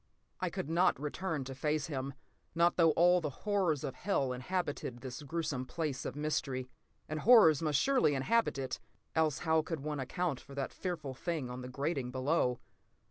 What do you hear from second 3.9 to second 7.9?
hell inhabited this gruesome place of mystery. And horrors must